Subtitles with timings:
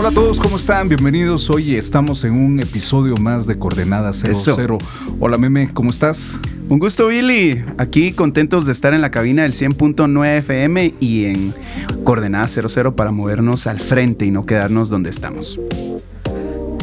[0.00, 0.88] Hola a todos, ¿cómo están?
[0.88, 1.50] Bienvenidos.
[1.50, 4.78] Hoy estamos en un episodio más de Coordenada 00.
[5.18, 6.38] Hola Meme, ¿cómo estás?
[6.70, 7.62] Un gusto, Billy.
[7.76, 11.52] Aquí contentos de estar en la cabina del 100.9 FM y en
[12.02, 15.60] Coordenada 00 para movernos al frente y no quedarnos donde estamos.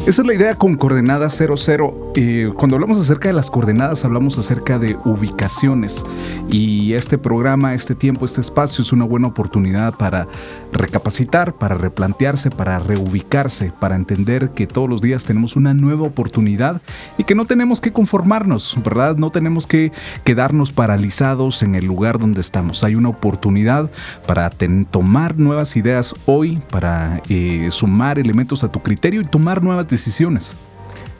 [0.05, 2.06] Esa es la idea con coordenada 00.
[2.19, 6.03] Eh, cuando hablamos acerca de las coordenadas, hablamos acerca de ubicaciones.
[6.49, 10.27] Y este programa, este tiempo, este espacio es una buena oportunidad para
[10.73, 16.81] recapacitar, para replantearse, para reubicarse, para entender que todos los días tenemos una nueva oportunidad
[17.19, 19.17] y que no tenemos que conformarnos, ¿verdad?
[19.17, 19.91] No tenemos que
[20.23, 22.83] quedarnos paralizados en el lugar donde estamos.
[22.83, 23.91] Hay una oportunidad
[24.25, 24.49] para
[24.89, 30.07] tomar nuevas ideas hoy, para eh, sumar elementos a tu criterio y tomar nuevas decisiones
[30.07, 30.55] decisiones.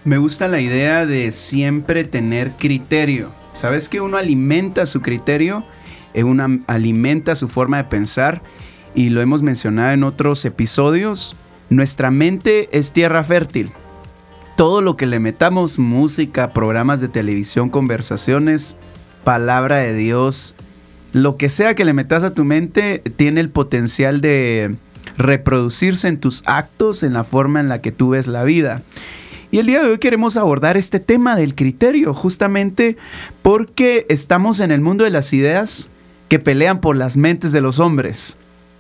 [0.08, 3.30] Me gusta la idea de siempre tener criterio.
[3.52, 5.66] ¿Sabes que uno alimenta su criterio?
[6.14, 8.42] Eh, uno alimenta su forma de pensar
[8.96, 11.36] y lo hemos mencionado en otros episodios.
[11.70, 13.74] Nuestra mente es tierra fértil.
[14.56, 18.78] Todo lo que le metamos, música, programas de televisión, conversaciones,
[19.26, 20.56] palabra de Dios,
[21.12, 24.74] lo que sea que le metas a tu mente, tiene el potencial de
[25.18, 28.84] reproducirse en tus actos, en la forma en la que tú ves la vida.
[29.50, 32.98] Y el día de hoy queremos abordar este tema del criterio, justamente
[33.42, 35.90] porque estamos en el mundo de las ideas
[36.28, 38.38] que pelean por las mentes de los hombres.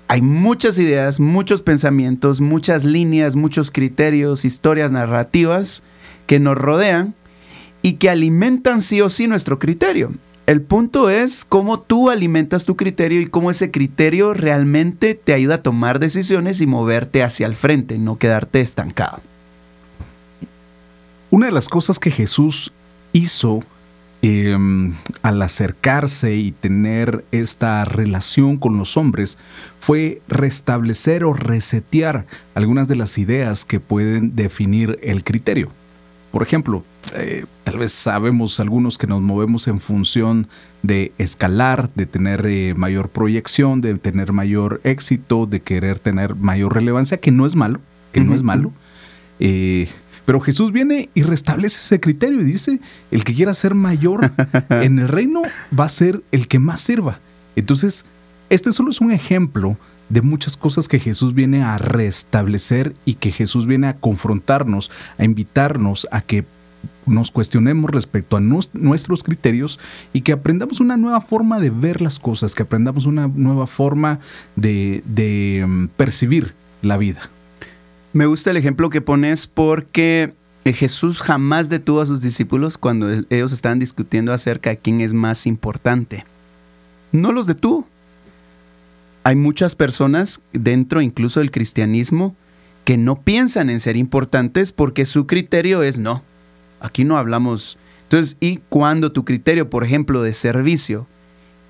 [0.09, 5.83] Hay muchas ideas, muchos pensamientos, muchas líneas, muchos criterios, historias narrativas
[6.25, 7.13] que nos rodean
[7.81, 10.11] y que alimentan sí o sí nuestro criterio.
[10.47, 15.55] El punto es cómo tú alimentas tu criterio y cómo ese criterio realmente te ayuda
[15.55, 19.21] a tomar decisiones y moverte hacia el frente, no quedarte estancado.
[21.29, 22.71] Una de las cosas que Jesús
[23.11, 23.61] hizo
[24.21, 29.37] em, al acercarse y tener esta relación con los hombres
[29.81, 35.69] fue restablecer o resetear algunas de las ideas que pueden definir el criterio.
[36.31, 36.83] Por ejemplo,
[37.15, 40.47] eh, tal vez sabemos algunos que nos movemos en función
[40.81, 46.73] de escalar, de tener eh, mayor proyección, de tener mayor éxito, de querer tener mayor
[46.73, 47.79] relevancia, que no es malo,
[48.11, 48.71] que no es malo.
[49.39, 49.87] Eh,
[50.27, 54.33] pero Jesús viene y restablece ese criterio y dice, el que quiera ser mayor
[54.69, 55.41] en el reino
[55.79, 57.21] va a ser el que más sirva.
[57.55, 58.03] Entonces,
[58.49, 59.77] este solo es un ejemplo
[60.09, 65.23] de muchas cosas que Jesús viene a restablecer y que Jesús viene a confrontarnos, a
[65.23, 66.43] invitarnos a que
[67.05, 69.79] nos cuestionemos respecto a nuestros criterios
[70.11, 74.19] y que aprendamos una nueva forma de ver las cosas, que aprendamos una nueva forma
[74.57, 77.29] de, de mm, percibir la vida.
[78.17, 80.33] Me gusta el ejemplo que pones porque
[80.65, 85.45] Jesús jamás detuvo a sus discípulos cuando ellos estaban discutiendo acerca de quién es más
[85.45, 86.25] importante.
[87.11, 87.87] No los detuvo
[89.27, 92.33] hay muchas personas dentro incluso del cristianismo
[92.85, 96.23] que no piensan en ser importantes porque su criterio es no.
[96.79, 97.77] Aquí no hablamos.
[98.03, 101.07] Entonces, y cuando tu criterio, por ejemplo, de servicio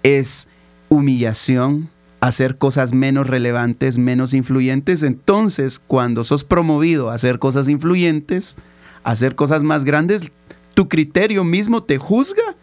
[0.03, 0.47] es
[0.88, 8.57] humillación, hacer cosas menos relevantes, menos influyentes, entonces cuando sos promovido a hacer cosas influyentes,
[9.03, 10.31] a hacer cosas más grandes,
[10.73, 12.55] tu criterio mismo te juzga,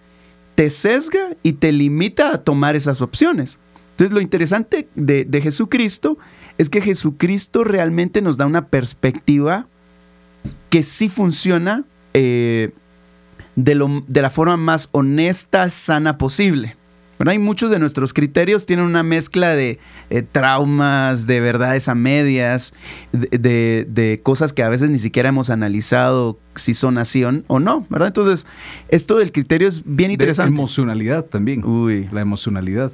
[0.55, 3.59] te sesga y te limita a tomar esas opciones.
[3.93, 6.19] Entonces lo interesante de, Jesucristo
[6.59, 9.67] es que Jesucristo realmente nos da una perspectiva
[10.69, 12.73] que sí funciona eh,
[13.55, 16.77] de, de, la forma más honesta, sana posible.
[17.19, 19.79] Bueno, hay muchos de nuestros criterios tienen una mezcla de
[20.11, 22.75] eh, traumas, de verdades a medias,
[23.13, 27.87] de, de, cosas que a veces ni siquiera hemos analizado si son así o no,
[27.89, 28.09] ¿verdad?
[28.09, 28.47] Entonces,
[28.89, 30.51] esto del criterio es bien interesante.
[30.51, 31.65] La emocionalidad también.
[31.65, 32.09] Uy.
[32.13, 32.93] La emocionalidad.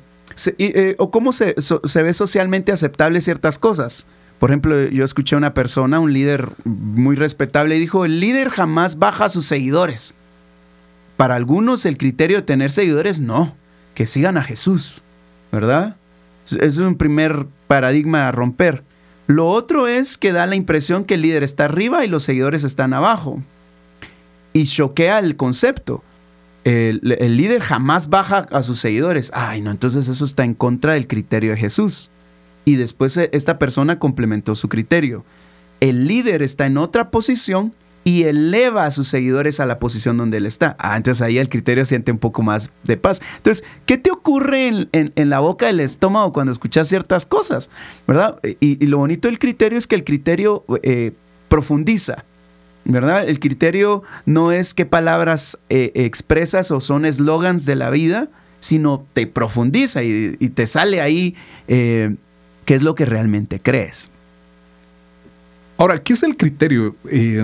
[0.58, 1.54] Eh, o cómo se,
[2.02, 4.06] ve socialmente aceptable ciertas cosas.
[4.38, 8.48] Por ejemplo, yo escuché a una persona, un líder muy respetable, y dijo, el líder
[8.48, 10.14] jamás baja a sus seguidores.
[11.16, 13.54] Para algunos el criterio de tener seguidores, no,
[14.00, 15.02] que sigan a Jesús,
[15.52, 15.94] ¿verdad?
[16.58, 18.82] Es un primer paradigma a romper.
[19.26, 22.64] Lo otro es que da la impresión que el líder está arriba y los seguidores
[22.64, 23.42] están abajo.
[24.54, 26.02] Y choquea el concepto
[26.64, 27.00] el,
[27.36, 29.32] líder jamás baja a sus seguidores.
[29.34, 32.08] Ay, no, entonces eso está en contra del criterio de Jesús.
[32.64, 35.26] Y después eh, esta persona complementó su criterio.
[35.80, 37.74] El líder está en otra posición
[38.04, 40.76] y eleva a sus seguidores a la posición donde él está.
[40.78, 43.20] Ah, entonces ahí el criterio siente un poco más de paz.
[43.36, 47.70] Entonces, ¿qué te ocurre en, la boca del estómago cuando escuchas ciertas cosas?
[48.06, 48.38] ¿Verdad?
[48.60, 51.12] Y, lo bonito del criterio es que el criterio eh,
[51.48, 52.24] profundiza.
[52.84, 53.28] ¿verdad?
[53.28, 59.06] El criterio no es qué palabras eh, expresas o son eslogans de la vida, sino
[59.12, 61.34] te profundiza y, te sale ahí
[61.68, 62.16] eh,
[62.64, 64.10] qué es lo que realmente crees.
[65.80, 66.94] Ahora, ¿qué es el criterio?
[67.10, 67.42] Eh,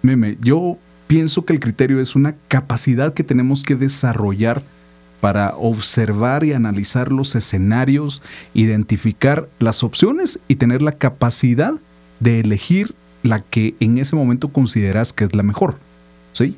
[0.00, 0.78] meme, yo
[1.08, 4.62] pienso que el criterio es una capacidad que tenemos que desarrollar
[5.20, 8.22] para observar y analizar los escenarios,
[8.54, 11.74] identificar las opciones y tener la capacidad
[12.20, 12.94] de elegir
[13.24, 15.76] la que en ese momento consideras que es la mejor.
[16.32, 16.56] ¿Sí?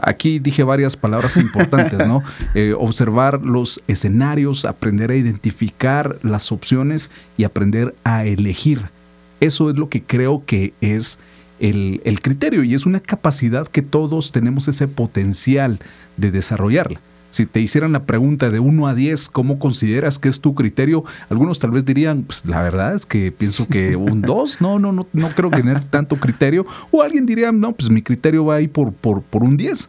[0.00, 2.24] Aquí dije varias palabras importantes, ¿no?
[2.54, 8.95] Eh, observar los escenarios, aprender a identificar las opciones y aprender a elegir.
[9.40, 11.18] Eso es lo que creo que es
[11.58, 15.78] el, el criterio y es una capacidad que todos tenemos ese potencial
[16.16, 17.00] de desarrollarla.
[17.36, 21.04] Si te hicieran la pregunta de 1 a 10, ¿cómo consideras que es tu criterio?
[21.28, 24.90] Algunos tal vez dirían, pues la verdad es que pienso que un 2, no, no,
[24.90, 26.66] no, no creo tener tanto criterio.
[26.90, 29.88] O alguien diría, no, pues mi criterio va ahí por, por, por un 10.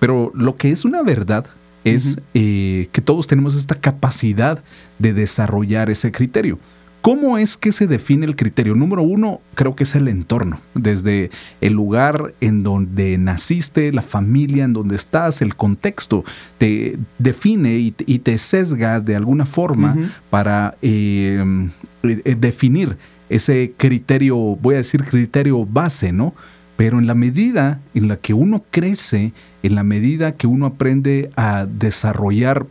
[0.00, 1.46] Pero lo que es una verdad
[1.84, 4.62] es eh, que todos tenemos esta capacidad
[4.98, 6.58] de desarrollar ese criterio.
[7.02, 8.74] ¿Cómo es que se define el criterio?
[8.74, 11.30] Número uno, creo que es el entorno, desde
[11.62, 16.24] el lugar en donde naciste, la familia en donde estás, el contexto,
[16.58, 21.70] te define y te, sesga de alguna forma para eh,
[22.02, 22.98] eh, definir
[23.30, 26.34] ese criterio, voy a decir criterio base, ¿no?
[26.76, 29.32] Pero en la medida en la que uno crece,
[29.62, 32.66] en la medida que uno aprende a desarrollar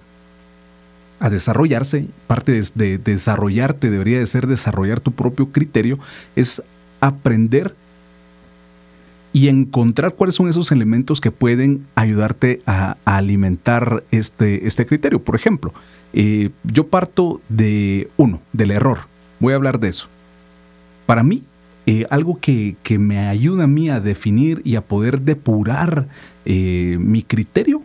[1.19, 5.99] a desarrollarse, parte de, desarrollarte debería de ser desarrollar tu propio criterio,
[6.35, 6.63] es
[7.01, 7.75] aprender
[9.31, 15.21] y encontrar cuáles son esos elementos que pueden ayudarte a, alimentar este, este, criterio.
[15.21, 15.73] Por ejemplo,
[16.13, 18.99] eh, yo parto de uno, del error.
[19.39, 20.07] Voy a hablar de eso.
[21.05, 21.43] Para mí,
[21.85, 26.07] eh, algo que, me ayuda a mí a definir y a poder depurar
[26.45, 27.83] eh, mi criterio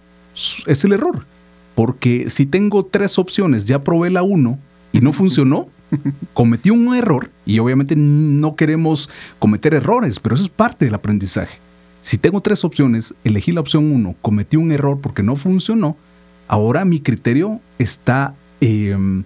[0.67, 1.27] es el error.
[1.75, 4.59] Porque si tengo tres opciones, ya probé la uno
[4.93, 5.69] y no funcionó,
[6.35, 11.59] cometí un error y obviamente no queremos cometer errores, pero eso es parte del aprendizaje.
[12.01, 15.97] Si tengo tres opciones, elegí la opción uno, cometí un error porque no funcionó,
[16.49, 19.25] ahora mi criterio está em,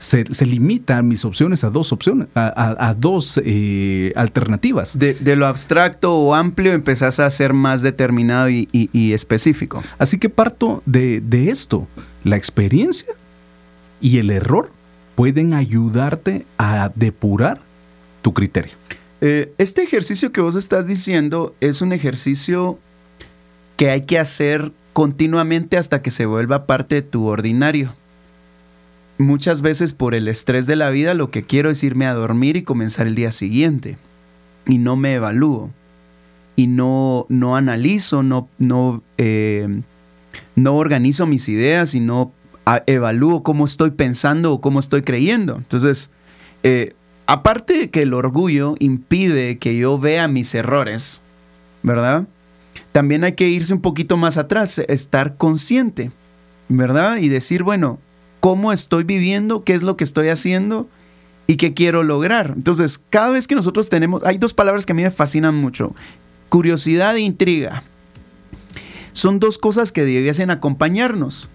[0.00, 4.98] se, se, limitan mis opciones a dos opciones, a, dos eh, alternativas.
[4.98, 9.82] De, lo abstracto o amplio empezás a ser más determinado y, específico.
[9.98, 11.20] Así que parto de,
[11.50, 11.86] esto.
[12.24, 13.12] La experiencia
[14.00, 14.70] y el error
[15.14, 17.60] pueden ayudarte a depurar
[18.22, 18.72] tu criterio.
[19.20, 22.78] Eh, este ejercicio que vos estás diciendo es un ejercicio
[23.76, 27.94] que hay que hacer continuamente hasta que se vuelva parte de tu ordinario
[29.20, 32.56] muchas veces por el estrés de la vida lo que quiero es irme a dormir
[32.56, 33.96] y comenzar el día siguiente.
[34.66, 35.70] Y no me evalúo.
[36.56, 39.82] Y no, no analizo, no, no, eh,
[40.56, 42.32] no organizo mis ideas y no
[42.86, 45.56] evalúo cómo estoy pensando o cómo estoy creyendo.
[45.56, 46.10] Entonces,
[46.62, 46.94] eh,
[47.26, 51.22] aparte de que el orgullo impide que yo vea mis errores,
[51.82, 52.26] ¿verdad?
[52.92, 56.10] También hay que irse un poquito más atrás, estar consciente,
[56.68, 57.18] ¿verdad?
[57.18, 57.98] Y decir, bueno,
[58.40, 60.88] cómo estoy viviendo, qué es lo que estoy haciendo
[61.46, 62.54] y qué quiero lograr.
[62.56, 65.94] Entonces, cada vez que nosotros tenemos, hay dos palabras que a mí me fascinan mucho,
[66.48, 67.84] curiosidad e intriga.
[69.12, 71.48] Son dos cosas que debiesen acompañarnos.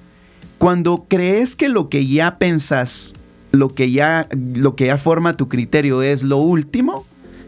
[0.58, 3.14] Cuando crees que lo que ya pensás,
[3.52, 7.06] lo que ya, lo que ya forma tu criterio es lo último,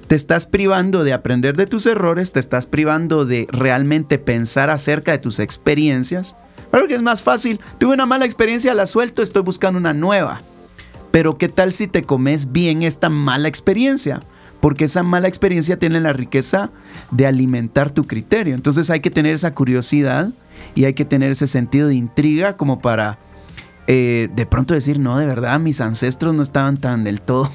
[0.07, 5.11] te estás privando de aprender de tus errores, te estás privando de realmente pensar acerca
[5.11, 6.35] de tus experiencias
[6.71, 7.59] Claro que es más fácil.
[7.77, 10.41] Tuve una mala experiencia, la suelto, estoy buscando una nueva.
[11.11, 14.21] Pero ¿qué tal si te comes bien esta mala experiencia?
[14.59, 16.71] Porque esa mala experiencia tiene la riqueza
[17.11, 18.55] de alimentar tu criterio.
[18.55, 20.29] Entonces hay que tener esa curiosidad
[20.75, 23.19] y hay que tener ese sentido de intriga como para
[23.89, 27.49] eh, de pronto decir, no, de verdad, mis ancestros no estaban tan del todo,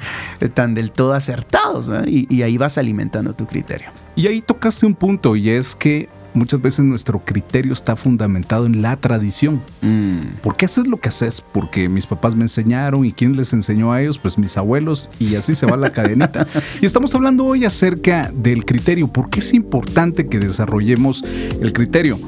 [0.54, 1.90] tan del todo acertados.
[2.06, 3.88] Y, y ahí vas alimentando tu criterio.
[4.14, 8.82] Y ahí tocaste un punto y es que muchas veces nuestro criterio está fundamentado en
[8.82, 9.62] la tradición.
[9.82, 10.40] Mm.
[10.42, 11.40] ¿Por qué haces lo que haces?
[11.40, 15.34] Porque mis papás me enseñaron y quién les enseñó a ellos, pues mis abuelos y
[15.34, 16.46] así se va la cadenita.
[16.80, 19.08] y estamos hablando hoy acerca del criterio.
[19.08, 21.24] ¿Por qué es importante que desarrollemos
[21.60, 22.18] el criterio?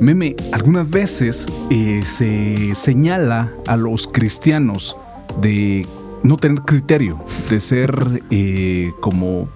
[0.00, 4.96] Meme, algunas veces eh, se señala a los cristianos
[5.40, 5.86] de
[6.22, 7.18] no tener criterio,
[7.50, 9.48] de ser eh, como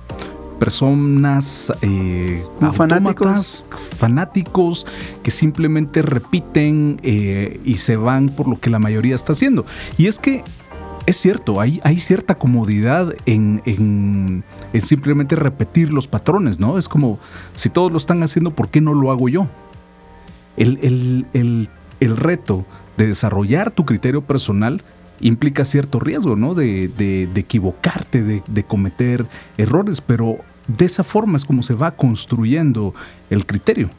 [0.59, 3.65] personas eh, fanáticos
[3.97, 4.87] fanáticos
[5.23, 9.67] que simplemente repiten eh, y se van por lo que la mayoría está haciendo.
[9.99, 10.45] Y es que
[11.07, 14.45] es cierto, hay, hay cierta comodidad en, en,
[14.81, 16.79] simplemente repetir los patrones, ¿no?
[16.79, 17.21] Es como,
[17.55, 19.47] si todos lo están haciendo, ¿por qué no lo hago yo?
[20.57, 21.29] El,
[22.01, 22.65] el reto
[22.97, 24.83] de desarrollar tu criterio personal
[25.21, 26.55] implica cierto riesgo, ¿no?
[26.55, 32.95] De, equivocarte, de, cometer errores, pero de esa forma es como se va construyendo
[33.31, 33.91] el criterio.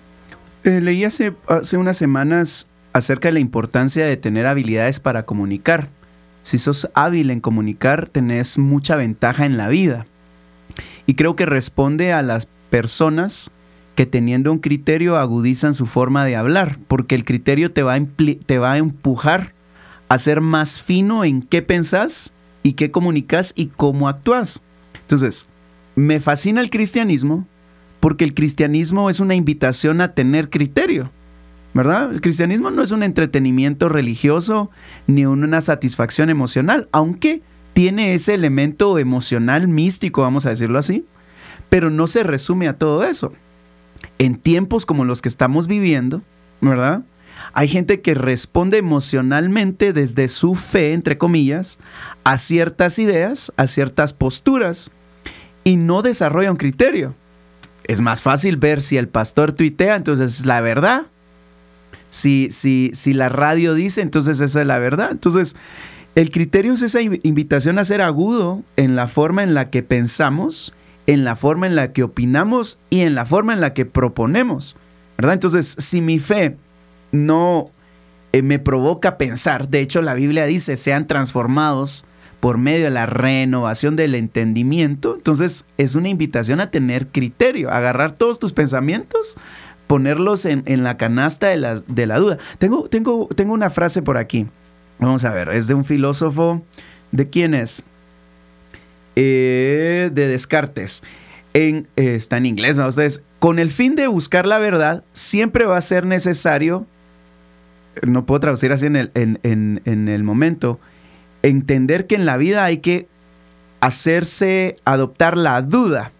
[0.63, 5.89] Eh, leí hace, hace unas semanas acerca de la importancia de tener habilidades para comunicar.
[6.41, 10.05] Si sos hábil en comunicar, tenés mucha ventaja en la vida.
[11.05, 13.51] Y creo que responde a las personas
[13.95, 17.97] que teniendo un criterio agudizan su forma de hablar, porque el criterio te va
[18.45, 19.53] te va a empujar
[20.09, 22.33] a ser más fino en qué pensás
[22.63, 24.61] y qué comunicas y cómo actúas.
[25.01, 25.47] Entonces,
[25.95, 27.47] me fascina el cristianismo
[27.99, 31.11] porque el cristianismo es una invitación a tener criterio.
[31.73, 32.11] ¿Verdad?
[32.11, 34.71] El cristianismo no es un entretenimiento religioso
[35.05, 37.41] ni una satisfacción emocional, aunque
[37.73, 41.05] tiene ese elemento emocional místico, vamos a decirlo así,
[41.69, 43.31] pero no se resume a todo eso
[44.19, 46.21] en tiempos como los que estamos viviendo,
[46.61, 47.03] ¿verdad?
[47.53, 51.77] Hay gente que responde emocionalmente desde su fe, entre comillas,
[52.23, 54.91] a ciertas ideas, a ciertas posturas
[55.63, 57.15] y no desarrolla un criterio.
[57.83, 61.07] Es más fácil ver si el pastor tuitea, entonces es la verdad.
[62.09, 65.11] Si, si, si la radio dice, entonces esa es la verdad.
[65.11, 65.55] Entonces,
[66.15, 70.73] el criterio es esa invitación a ser agudo en la forma en la que pensamos
[71.07, 74.75] en la forma en la que opinamos y en la forma en la que proponemos.
[75.17, 75.33] ¿Verdad?
[75.33, 76.57] Entonces, si mi fe
[77.11, 77.71] no
[78.33, 82.05] eh, me provoca pensar, de hecho la Biblia dice, sean transformados
[82.39, 88.11] por medio de la renovación del entendimiento, entonces es una invitación a tener criterio, agarrar
[88.11, 89.37] todos tus pensamientos,
[89.87, 92.37] ponerlos en, la canasta de la, de la duda.
[92.59, 94.45] Tengo, tengo, tengo una frase por aquí.
[94.99, 96.61] Vamos a ver, es de un filósofo.
[97.11, 97.83] ¿De quién es?
[99.15, 101.03] Eh, de Descartes.
[101.53, 102.87] En, eh, está en inglés, ¿no?
[102.87, 106.85] Ustedes, con el fin de buscar la verdad, siempre va a ser necesario,
[108.05, 110.79] no puedo traducir así en el, en, el momento,
[111.41, 113.07] entender que en la vida hay que
[113.79, 116.11] hacerse adoptar la duda,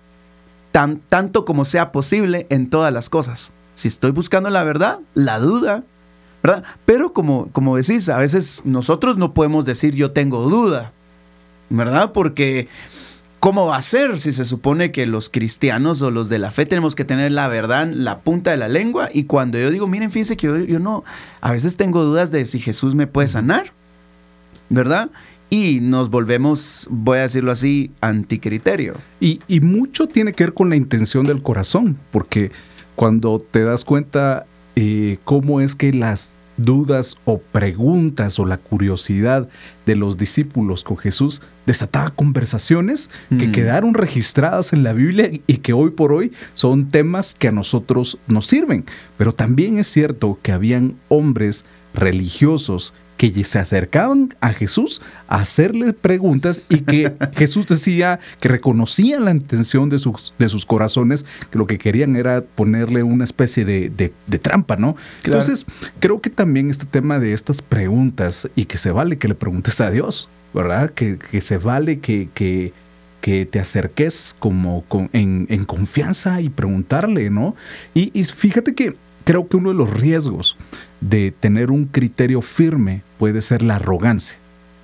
[0.72, 3.51] tan, tanto como sea posible en todas las cosas.
[3.75, 5.84] Si estoy buscando la verdad, la duda,
[6.43, 6.63] ¿verdad?
[6.86, 10.91] Pero como, como decís, a veces nosotros no podemos decir yo tengo duda,
[11.69, 12.12] ¿verdad?
[12.12, 12.67] Porque
[13.39, 16.65] ¿cómo va a ser si se supone que los cristianos o los de la fe
[16.65, 19.10] tenemos que tener la verdad la punta de la lengua?
[19.13, 21.03] Y cuando yo digo, miren, fíjense que yo, no,
[21.41, 23.72] a veces tengo dudas de si Jesús me puede sanar,
[24.70, 25.10] ¿verdad?
[25.50, 28.96] Y nos volvemos, voy a decirlo así, anticriterio.
[29.20, 32.51] Y, y mucho tiene que ver con la intención del corazón, porque
[32.96, 39.47] cuando te das cuenta eh, cómo es que las dudas o preguntas o la curiosidad
[39.85, 43.51] de los discípulos con Jesús desataba conversaciones que mm.
[43.51, 48.17] quedaron registradas en la Biblia y que hoy por hoy son temas que a nosotros
[48.27, 48.85] nos sirven.
[49.17, 55.93] Pero también es cierto que habían hombres religiosos que se acercaban a Jesús a hacerle
[55.93, 61.57] preguntas y que Jesús decía que reconocían la intención de sus, de sus corazones, que
[61.57, 64.95] lo que querían era ponerle una especie de, trampa, ¿no?
[65.25, 65.65] Entonces,
[66.00, 69.81] creo que también este tema de estas preguntas y que se vale que le preguntes
[69.81, 70.91] a Dios, ¿verdad?
[70.91, 72.74] Que, se vale que, que,
[73.45, 77.55] te acerques como en, confianza y preguntarle, ¿no?
[77.93, 78.95] Y, y fíjate que
[79.25, 80.55] creo que uno de los riesgos
[81.01, 84.38] de tener un criterio firme puede ser la arrogancia.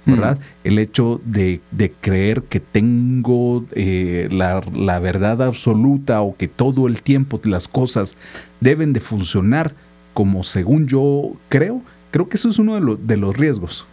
[0.06, 0.38] ¿verdad?
[0.64, 1.62] El hecho de,
[2.02, 8.16] creer que tengo eh, la, verdad absoluta o que todo el tiempo las cosas
[8.60, 9.74] deben de funcionar
[10.14, 13.86] como según yo creo, creo que eso es uno de, de los riesgos.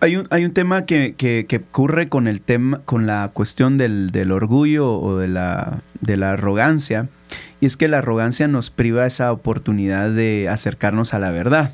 [0.00, 4.12] Hay un, hay un tema que, que, ocurre con el tema, con la cuestión del,
[4.12, 7.08] del orgullo o de la, de la arrogancia,
[7.60, 11.72] y es que la arrogancia nos priva esa oportunidad de acercarnos a la verdad.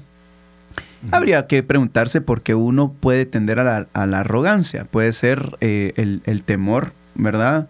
[1.11, 4.85] Habría que preguntarse por qué uno puede tender a la, arrogancia.
[4.85, 7.69] Puede ser eh, el, temor, ¿verdad?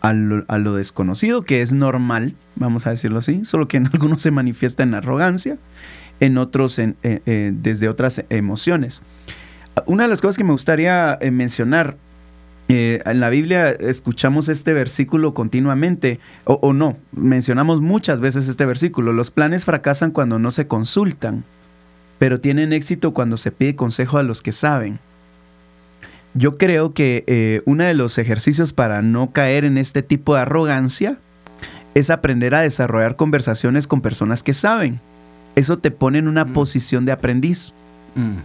[0.00, 4.30] A lo, desconocido, que es normal, vamos a decirlo así, solo que en algunos se
[4.30, 5.58] manifiesta en arrogancia,
[6.20, 9.02] en otros en, eh, eh, desde otras emociones.
[9.86, 11.96] Una de las cosas que me gustaría mencionar
[12.68, 19.12] eh, en la Biblia escuchamos este versículo continuamente, o, no, mencionamos muchas veces este versículo.
[19.12, 21.44] Los planes fracasan cuando no se consultan,
[22.18, 24.98] pero tienen éxito cuando se pide consejo a los que saben.
[26.34, 30.42] yo creo que eh, uno de los ejercicios para no caer en este tipo de
[30.42, 31.16] arrogancia
[31.94, 35.00] es aprender a desarrollar conversaciones con personas que saben.
[35.54, 36.52] Eso te pone en una Mm.
[36.52, 37.72] posición de aprendiz.
[38.16, 38.36] Mm.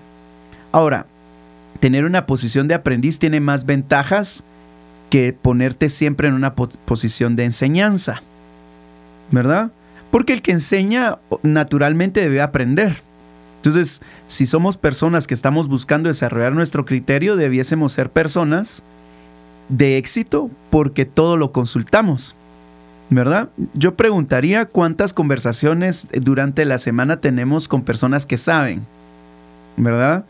[0.71, 1.05] Ahora,
[1.79, 4.43] tener una posición de aprendiz tiene más ventajas
[5.09, 8.21] que ponerte siempre en una po- posición de enseñanza.
[9.31, 9.71] ¿Verdad?
[10.09, 13.01] Porque el que enseña naturalmente debe aprender.
[13.57, 18.83] Entonces, si somos personas que estamos buscando desarrollar nuestro criterio, debiésemos ser personas
[19.69, 22.35] de éxito porque todo lo consultamos.
[23.09, 23.49] ¿Verdad?
[23.73, 28.85] Yo preguntaría cuántas conversaciones durante la semana tenemos con personas que saben.
[29.77, 30.25] ¿Verdad?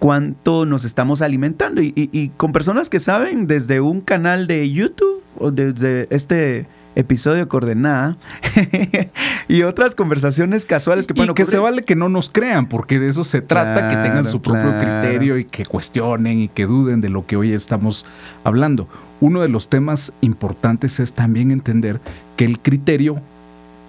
[0.00, 1.80] Cuánto nos estamos alimentando.
[1.82, 6.66] Y, y- y con personas que saben desde un canal de YouTube o desde este
[6.96, 8.16] episodio de Coordenada
[9.48, 12.98] y otras conversaciones casuales que Y pueden que se vale que no nos crean, porque
[12.98, 14.78] de eso se trata, que tengan su propio claro.
[14.80, 18.06] criterio y que cuestionen y que duden de lo que hoy estamos
[18.42, 18.88] hablando.
[19.20, 22.00] Uno de los temas importantes es también entender
[22.36, 23.20] que el criterio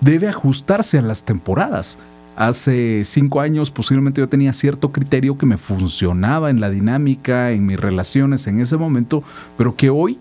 [0.02, 1.98] debe ajustarse a las temporadas.
[2.36, 7.66] Hace cinco años posiblemente yo tenía cierto criterio que me funcionaba en la dinámica, en
[7.66, 9.24] mis relaciones en ese momento,
[9.58, 10.18] pero que hoy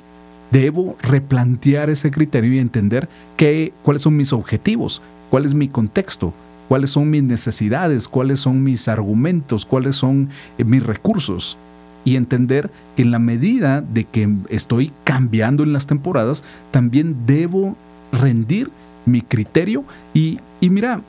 [0.51, 5.01] debo replantear ese criterio y entender qué, cuáles son mis objetivos,
[5.31, 6.35] cuál es mi contexto,
[6.69, 11.57] cuáles son mis necesidades, cuáles son mis argumentos, cuáles son eh, mis recursos.
[12.05, 17.77] Y entender que en la medida de que estoy cambiando en las temporadas, también debo
[18.11, 18.71] rendir
[19.05, 19.85] mi criterio.
[20.15, 21.03] Y, y mira,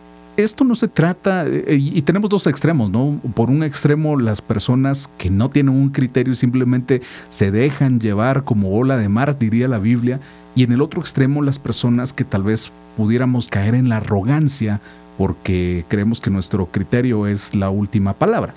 [0.44, 3.20] esto no se trata, eh, y y tenemos dos extremos, ¿no?
[3.34, 8.44] Por un extremo, las personas que no tienen un criterio y simplemente se dejan llevar
[8.44, 10.20] como ola de mar, diría la Biblia,
[10.56, 14.82] y en el otro extremo, las personas que tal vez pudiéramos caer en la arrogancia
[15.18, 18.54] porque creemos que nuestro criterio es la última palabra.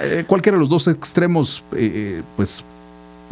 [0.00, 2.64] Eh, Cualquiera de los dos extremos, eh, pues,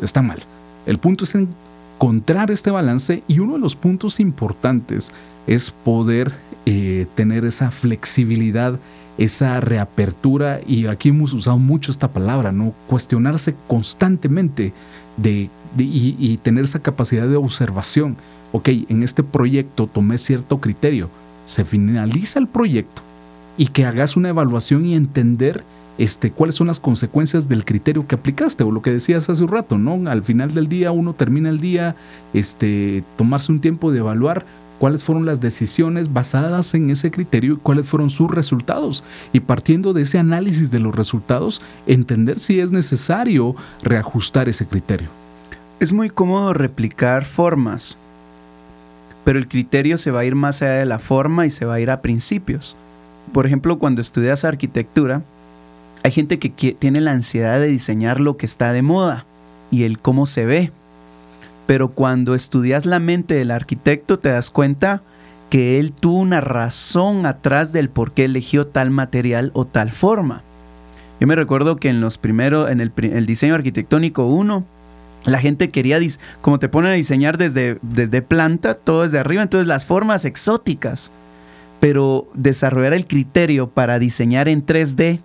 [0.01, 0.43] está mal.
[0.85, 5.13] El punto es encontrar este balance y uno de los puntos importantes
[5.47, 6.35] es poder
[6.67, 8.79] eh, tener esa flexibilidad,
[9.19, 12.75] esa reapertura y aquí hemos usado mucho esta palabra, ¿no?
[12.87, 14.73] Cuestionarse constantemente
[15.17, 18.17] de, de- y, y tener esa capacidad de observación.
[18.53, 21.09] Ok, en este proyecto tomé cierto criterio,
[21.47, 23.03] se finaliza el proyecto
[23.57, 25.65] y que hagas una evaluación y entender
[25.99, 29.49] este, cuáles son las consecuencias del criterio que aplicaste o lo que decías hace un
[29.49, 30.11] rato, ¿no?
[30.11, 31.97] Al final del día uno termina el día,
[32.35, 34.45] este, tomarse un tiempo de evaluar
[34.79, 39.05] cuáles fueron las decisiones basadas en ese criterio y cuáles fueron sus resultados.
[39.33, 45.09] Y partiendo de ese análisis de los resultados, entender si es necesario reajustar ese criterio.
[45.81, 47.99] Es muy cómodo replicar formas,
[49.25, 51.75] pero el criterio se va a ir más allá de la forma y se va
[51.75, 52.77] a ir a principios.
[53.33, 55.23] Por ejemplo, cuando estudias arquitectura,
[56.05, 59.27] hay gente que tiene la ansiedad de diseñar lo que está de moda
[59.71, 60.73] y el cómo se ve.
[61.67, 65.03] Pero cuando estudias la mente del arquitecto te das cuenta
[65.51, 70.43] que él tuvo una razón atrás del por qué eligió tal material o tal forma.
[71.21, 74.65] Yo me recuerdo que en los primeros, en el, diseño arquitectónico 1,
[75.25, 75.99] la gente quería,
[76.41, 81.11] como te ponen a diseñar desde, desde planta, todo desde arriba, entonces las formas exóticas.
[81.81, 85.21] Pero desarrollar el criterio para diseñar en 3D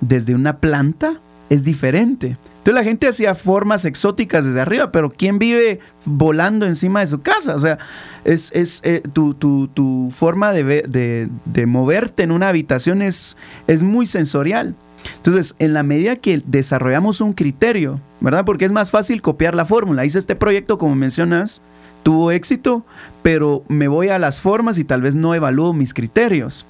[0.00, 2.38] desde una planta es diferente.
[2.58, 7.20] Entonces la gente hacía formas exóticas desde arriba, pero ¿quién vive volando encima de su
[7.20, 7.54] casa?
[7.54, 7.78] O sea,
[8.24, 13.36] es, es eh, tu, tu- tu forma de, de- de moverte en una habitación es,
[13.66, 14.74] es muy sensorial.
[15.16, 18.44] Entonces, en la medida que desarrollamos un criterio, ¿verdad?
[18.44, 20.04] Porque es más fácil copiar la fórmula.
[20.04, 21.62] Hice este proyecto, como mencionas,
[22.02, 22.84] tuvo éxito,
[23.22, 26.66] pero me voy a las formas y tal vez no evalúo mis criterios.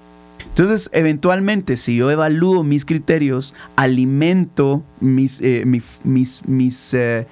[0.50, 7.26] Entonces, eventualmente, si yo evalúo mis criterios, alimento mis, eh, mi- mis, mis, eh,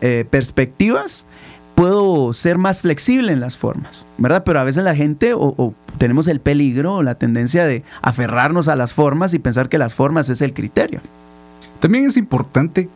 [0.00, 1.26] eh, perspectivas,
[1.74, 4.42] puedo ser más flexible en las formas, ¿verdad?
[4.44, 8.76] Pero a veces la gente o, tenemos el peligro o la tendencia de aferrarnos a
[8.76, 11.00] las formas y pensar que las formas es el criterio.
[11.80, 12.88] También es importante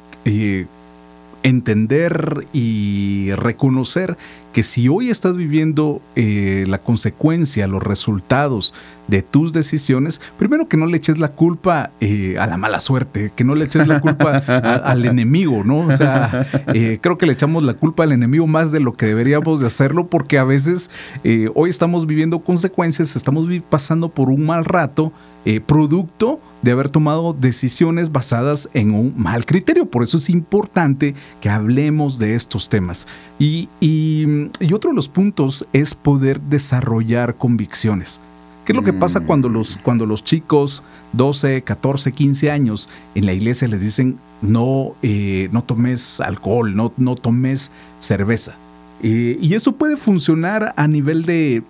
[1.47, 4.17] entender y reconocer
[4.53, 8.73] que si hoy estás viviendo eh, la consecuencia, los resultados
[9.07, 13.31] de tus decisiones, primero que no le eches la culpa eh, a la mala suerte,
[13.37, 15.81] que no le eches la culpa a- al enemigo, ¿no?
[15.81, 19.07] O sea, eh, creo que le echamos la culpa al enemigo más de lo que
[19.07, 20.91] deberíamos de hacerlo porque a veces
[21.23, 25.13] eh, hoy estamos viviendo consecuencias, estamos pasando por un mal rato,
[25.47, 29.87] eh, producto de haber tomado decisiones basadas en un mal criterio.
[29.87, 33.07] Por eso es importante que hablemos de estos temas.
[33.39, 38.21] Y, y- y otro de los puntos es poder desarrollar convicciones.
[38.65, 40.83] ¿Qué es lo que pasa cuando los, cuando los chicos
[41.13, 46.93] 12, 14, 15 años en la iglesia les dicen, no, eh, no tomes alcohol, no,
[46.97, 48.57] no tomes cerveza.
[49.05, 51.63] Eh, y eso puede funcionar a nivel de,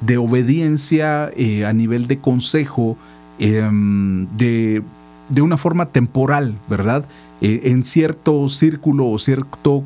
[0.00, 2.96] de obediencia, eh, a nivel de consejo,
[3.38, 4.82] em, de,
[5.28, 7.04] de, una forma temporal, ¿verdad?
[7.42, 9.82] en cierto círculo o cierto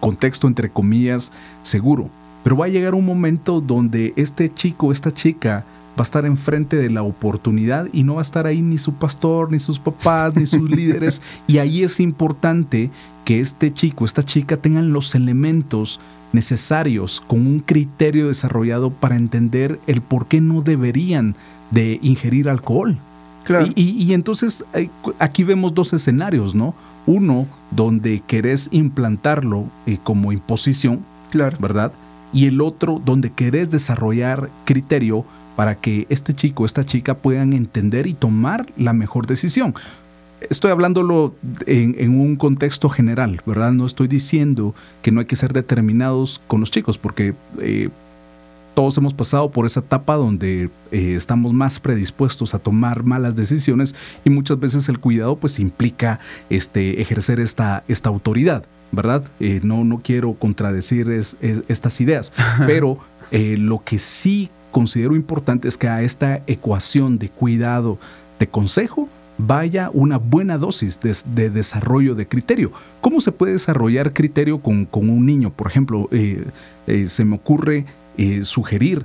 [0.00, 2.10] contexto, entre comillas, seguro.
[2.42, 5.64] Pero va a llegar un momento donde este chico, esta chica,
[5.98, 8.94] va a estar enfrente de la oportunidad y no va a estar ahí ni su
[8.94, 11.20] pastor, ni sus papás, ni sus líderes.
[11.46, 12.90] Y ahí es importante
[13.24, 16.00] que este chico, esta chica tengan los elementos
[16.32, 21.34] necesarios con un criterio desarrollado para entender el por qué no deberían
[21.70, 22.98] de ingerir alcohol.
[23.74, 24.64] Y, entonces
[25.18, 26.74] aquí vemos dos escenarios, ¿no?
[27.06, 31.56] Uno donde querés implantarlo eh, como imposición, claro.
[31.58, 31.92] ¿verdad?
[32.32, 35.24] Y el otro donde querés desarrollar criterio
[35.56, 39.74] para que este chico, esta chica puedan entender y tomar la mejor decisión.
[40.48, 41.34] Estoy hablándolo
[41.66, 43.72] en, un contexto general, ¿verdad?
[43.72, 47.90] No estoy diciendo que no hay que ser determinados con los chicos, porque eh,
[48.74, 53.94] todos hemos pasado por esa etapa donde eh, estamos más predispuestos a tomar malas decisiones
[54.24, 59.24] y muchas veces el cuidado pues implica este, ejercer esta, esta autoridad, ¿verdad?
[59.40, 62.32] Eh, no, no quiero contradecir estas ideas,
[62.66, 62.98] pero
[63.30, 67.98] lo que sí considero importante es que a esta ecuación de cuidado,
[68.38, 69.08] de consejo,
[69.46, 72.72] vaya una buena dosis de, desarrollo de criterio.
[73.00, 75.50] ¿Cómo se puede desarrollar criterio con, un niño?
[75.50, 76.44] Por ejemplo, eh,
[76.86, 79.04] eh, se me ocurre eh, sugerir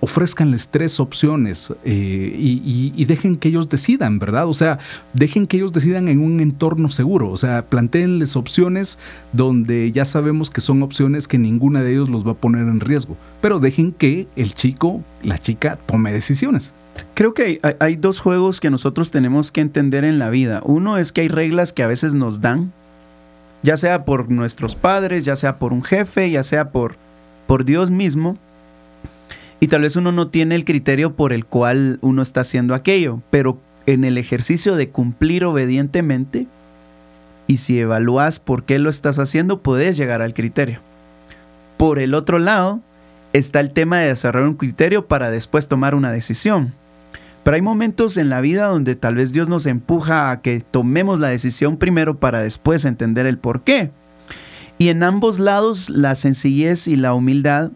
[0.00, 4.48] ofrezcanles tres opciones eh, y, dejen que ellos decidan, ¿verdad?
[4.48, 4.78] O sea,
[5.12, 7.30] dejen que ellos decidan en un entorno seguro.
[7.30, 8.98] O sea, planteenles opciones
[9.32, 12.80] donde ya sabemos que son opciones que ninguna de ellos los va a poner en
[12.80, 13.16] riesgo.
[13.40, 16.74] Pero dejen que el chico, la chica, tome decisiones.
[17.14, 20.60] Creo que hay, dos juegos que nosotros tenemos que entender en la vida.
[20.64, 22.72] Uno es que hay reglas que a veces nos dan,
[23.62, 26.96] ya sea por nuestros padres, ya sea por un jefe, ya sea por,
[27.46, 28.36] por Dios mismo
[29.60, 33.22] y tal vez uno no tiene el criterio por el cual uno está haciendo aquello,
[33.30, 36.46] pero en el ejercicio de cumplir obedientemente,
[37.46, 40.80] y si evalúas por qué lo estás haciendo, puedes llegar al criterio.
[41.76, 42.80] Por el otro lado,
[43.32, 46.74] está el tema de desarrollar un criterio para después tomar una decisión.
[47.46, 51.20] Pero hay momentos en la vida donde tal vez Dios nos empuja a que tomemos
[51.20, 53.92] la decisión primero para después entender el por qué.
[54.78, 57.70] Y en ambos lados, la sencillez y la humildad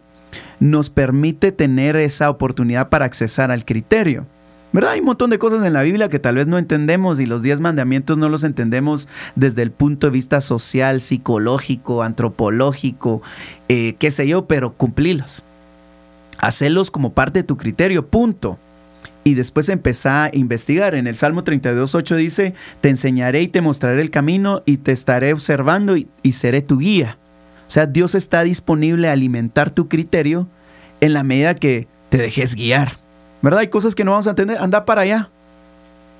[0.59, 4.25] nos permite tener esa oportunidad para accesar al criterio.
[4.73, 4.91] ¿Verdad?
[4.91, 7.41] Hay un montón de cosas en la Biblia que tal vez no entendemos y los
[7.41, 13.21] diez mandamientos no los entendemos desde el punto de vista social, psicológico, antropológico,
[13.69, 15.43] eh, qué sé yo, pero cumplirlos.
[16.39, 18.59] Hacerlos como parte de tu criterio, punto.
[19.23, 20.95] Y después empezar a investigar.
[20.95, 25.31] En el Salmo 32.8 dice, te enseñaré y te mostraré el camino y te estaré
[25.33, 27.17] observando y seré tu guía.
[27.67, 30.47] O sea, Dios está disponible a alimentar tu criterio
[30.99, 32.97] en la medida que te dejes guiar.
[33.41, 33.61] ¿Verdad?
[33.61, 34.57] Hay cosas que no vamos a entender.
[34.59, 35.29] Anda para allá.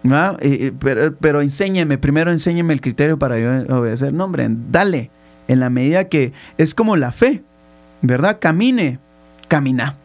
[0.03, 4.13] Eh, eh, pero, pero enséñeme, primero enséñeme el criterio para yo obedecer.
[4.13, 5.11] No, hombre, dale.
[5.47, 7.43] En la medida que es como la fe.
[8.01, 8.37] ¿Verdad?
[8.39, 8.99] Camine.
[9.47, 9.97] Camina.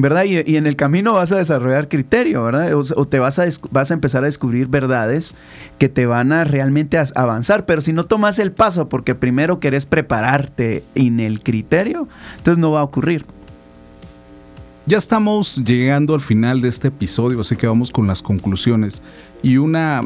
[0.00, 0.24] ¿Verdad?
[0.24, 2.72] Y, en el camino vas a desarrollar criterio, ¿verdad?
[2.74, 5.34] O, te vas a, vas a empezar a descubrir verdades
[5.78, 7.66] que te van a realmente avanzar.
[7.66, 12.70] Pero si no tomas el paso porque primero querés prepararte en el criterio, entonces no
[12.70, 13.24] va a ocurrir.
[14.86, 19.02] Ya estamos llegando al final de este episodio, así que vamos con las conclusiones.
[19.42, 20.00] Y una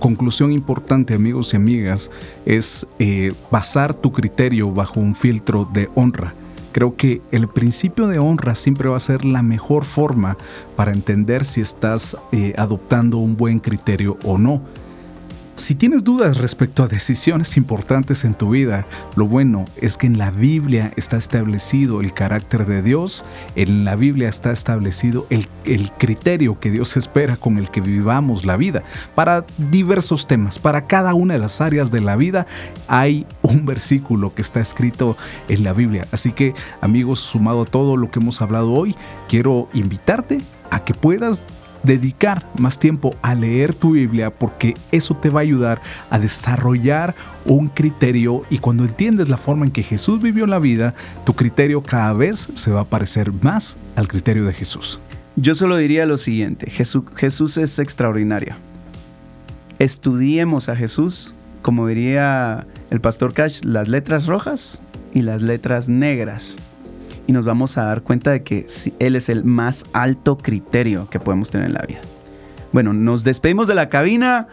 [0.00, 2.10] conclusión importante, amigos y amigas,
[2.44, 6.34] es eh, basar tu criterio bajo un filtro de honra.
[6.74, 10.36] Creo que el principio de honra siempre va a ser la mejor forma
[10.74, 14.60] para entender si estás eh, adoptando un buen criterio o no.
[15.56, 20.18] Si tienes dudas respecto a decisiones importantes en tu vida, lo bueno es que en
[20.18, 25.46] la Biblia está establecido el carácter de Dios, en la Biblia está establecido el,
[25.96, 28.82] criterio que Dios espera con el que vivamos la vida.
[29.14, 32.48] Para diversos temas, para cada una de las áreas de la vida
[32.88, 35.16] hay un versículo que está escrito
[35.48, 36.08] en la Biblia.
[36.10, 38.96] Así que amigos, sumado a todo lo que hemos hablado hoy,
[39.28, 40.40] quiero invitarte
[40.72, 41.44] a que puedas
[41.84, 47.14] dedicar más tiempo a leer tu Biblia porque eso te va a ayudar a desarrollar
[47.44, 50.94] un criterio y cuando entiendes la forma en que Jesús vivió la vida,
[51.24, 55.00] tu criterio cada vez se va a parecer más al criterio de Jesús.
[55.36, 58.56] Yo solo diría lo siguiente, Jesús, es extraordinario.
[59.78, 64.80] Estudiemos a Jesús, como diría el pastor Cash, las letras rojas
[65.12, 66.58] y las letras negras
[67.26, 68.66] y nos vamos a dar cuenta de que
[68.98, 72.00] Él es el más alto criterio que podemos tener en la vida.
[72.72, 74.48] Bueno, nos despedimos de la cabina.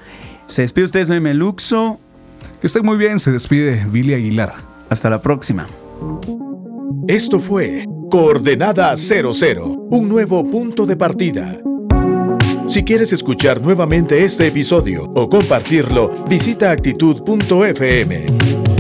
[0.46, 2.00] Se despide usted, soy Meluxo.
[2.60, 4.54] Que estén muy bien, se despide Billy Aguilar.
[4.90, 5.68] Hasta la próxima.
[7.08, 11.58] Esto fue Coordenada 00, un nuevo punto de partida.
[12.68, 18.71] Si quieres escuchar nuevamente este episodio o compartirlo, visita actitud.fm.